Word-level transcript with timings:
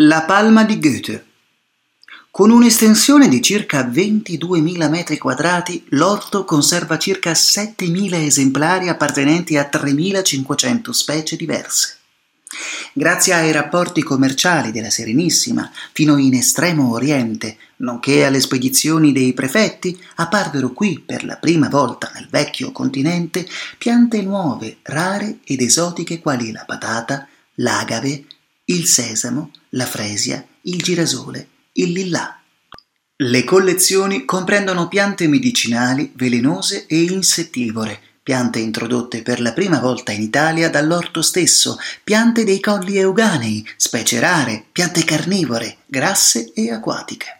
La 0.00 0.22
palma 0.22 0.62
di 0.62 0.78
Goethe. 0.78 1.26
Con 2.30 2.52
un'estensione 2.52 3.26
di 3.26 3.42
circa 3.42 3.84
22.000 3.84 4.88
metri 4.88 5.18
quadrati, 5.18 5.84
l'orto 5.88 6.44
conserva 6.44 6.98
circa 6.98 7.32
7.000 7.32 8.14
esemplari 8.24 8.88
appartenenti 8.88 9.56
a 9.56 9.68
3.500 9.68 10.90
specie 10.90 11.34
diverse. 11.34 11.96
Grazie 12.92 13.32
ai 13.32 13.50
rapporti 13.50 14.04
commerciali 14.04 14.70
della 14.70 14.88
Serenissima 14.88 15.68
fino 15.92 16.16
in 16.16 16.34
estremo 16.34 16.92
oriente, 16.92 17.56
nonché 17.78 18.24
alle 18.24 18.38
spedizioni 18.38 19.10
dei 19.10 19.32
prefetti, 19.32 20.00
apparvero 20.14 20.70
qui 20.70 21.02
per 21.04 21.24
la 21.24 21.34
prima 21.38 21.68
volta 21.68 22.12
nel 22.14 22.28
vecchio 22.30 22.70
continente 22.70 23.44
piante 23.76 24.22
nuove, 24.22 24.76
rare 24.82 25.38
ed 25.42 25.60
esotiche 25.60 26.20
quali 26.20 26.52
la 26.52 26.62
patata, 26.64 27.26
l'agave, 27.54 28.26
il 28.70 28.86
sesamo, 28.86 29.50
la 29.70 29.86
fresia, 29.86 30.44
il 30.62 30.82
girasole, 30.82 31.48
il 31.72 31.92
lillà. 31.92 32.38
Le 33.16 33.44
collezioni 33.44 34.24
comprendono 34.24 34.88
piante 34.88 35.26
medicinali, 35.26 36.12
velenose 36.14 36.86
e 36.86 37.02
insettivore, 37.02 37.98
piante 38.22 38.58
introdotte 38.58 39.22
per 39.22 39.40
la 39.40 39.52
prima 39.52 39.80
volta 39.80 40.12
in 40.12 40.20
Italia 40.20 40.68
dall'orto 40.68 41.22
stesso, 41.22 41.78
piante 42.04 42.44
dei 42.44 42.60
colli 42.60 42.98
euganei, 42.98 43.66
specie 43.76 44.20
rare, 44.20 44.66
piante 44.70 45.02
carnivore, 45.02 45.78
grasse 45.86 46.52
e 46.52 46.70
acquatiche. 46.70 47.37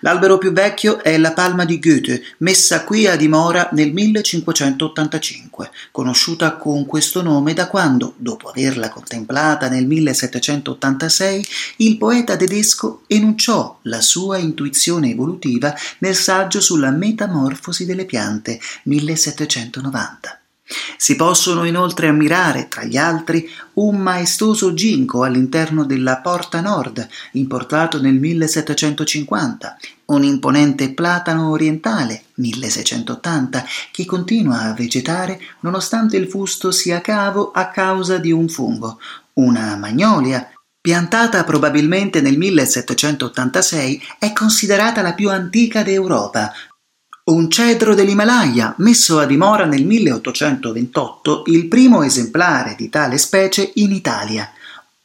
L'albero 0.00 0.38
più 0.38 0.52
vecchio 0.52 1.02
è 1.02 1.16
la 1.18 1.32
palma 1.32 1.64
di 1.64 1.78
Goethe, 1.78 2.22
messa 2.38 2.84
qui 2.84 3.06
a 3.06 3.16
dimora 3.16 3.68
nel 3.72 3.92
1585, 3.92 5.70
conosciuta 5.90 6.56
con 6.56 6.86
questo 6.86 7.22
nome 7.22 7.54
da 7.54 7.68
quando, 7.68 8.14
dopo 8.16 8.48
averla 8.48 8.88
contemplata 8.88 9.68
nel 9.68 9.86
1786, 9.86 11.46
il 11.76 11.96
poeta 11.96 12.36
tedesco 12.36 13.02
enunciò 13.06 13.78
la 13.82 14.00
sua 14.00 14.38
intuizione 14.38 15.10
evolutiva 15.10 15.74
nel 15.98 16.14
saggio 16.14 16.60
sulla 16.60 16.90
metamorfosi 16.90 17.86
delle 17.86 18.04
piante 18.04 18.60
1790. 18.84 20.38
Si 21.04 21.16
possono 21.16 21.66
inoltre 21.66 22.08
ammirare, 22.08 22.66
tra 22.66 22.82
gli 22.82 22.96
altri, 22.96 23.46
un 23.74 23.98
maestoso 23.98 24.72
ginkgo 24.72 25.22
all'interno 25.22 25.84
della 25.84 26.16
Porta 26.16 26.62
Nord, 26.62 27.06
importato 27.32 28.00
nel 28.00 28.14
1750, 28.14 29.76
un 30.06 30.24
imponente 30.24 30.94
platano 30.94 31.50
orientale, 31.50 32.22
1680, 32.36 33.66
che 33.92 34.06
continua 34.06 34.62
a 34.62 34.72
vegetare 34.72 35.38
nonostante 35.60 36.16
il 36.16 36.26
fusto 36.26 36.70
sia 36.70 37.02
cavo 37.02 37.50
a 37.50 37.68
causa 37.68 38.16
di 38.16 38.32
un 38.32 38.48
fungo, 38.48 38.98
una 39.34 39.76
magnolia, 39.76 40.50
piantata 40.80 41.44
probabilmente 41.44 42.22
nel 42.22 42.38
1786, 42.38 44.02
è 44.18 44.32
considerata 44.32 45.02
la 45.02 45.12
più 45.12 45.28
antica 45.28 45.82
d'Europa, 45.82 46.50
un 47.24 47.50
cedro 47.50 47.94
dell'Himalaya, 47.94 48.74
messo 48.78 49.18
a 49.18 49.24
dimora 49.24 49.64
nel 49.64 49.86
1828, 49.86 51.44
il 51.46 51.68
primo 51.68 52.02
esemplare 52.02 52.74
di 52.76 52.90
tale 52.90 53.16
specie 53.16 53.70
in 53.76 53.92
Italia. 53.92 54.52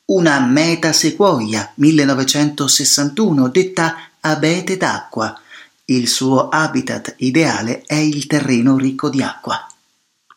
Una 0.05 0.41
meta 0.41 0.91
sequoia, 0.91 1.71
1961, 1.75 3.47
detta 3.47 3.95
abete 4.19 4.75
d'acqua. 4.75 5.39
Il 5.85 6.09
suo 6.09 6.49
habitat 6.49 7.15
ideale 7.19 7.83
è 7.85 7.95
il 7.95 8.27
terreno 8.27 8.75
ricco 8.75 9.07
di 9.07 9.21
acqua. 9.21 9.65